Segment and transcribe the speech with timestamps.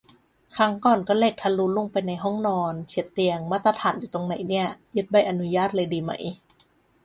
[0.55, 6.11] ครั้งก่อนก็เหล็กทะลุลงไปในห้องนอน เฉียดเตียง มาตรฐานอยู่ตรงไหนเนี่ย ยึดใบอนุญาตเลยดีไหม